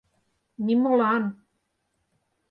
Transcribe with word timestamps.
Нимолан! 0.65 1.23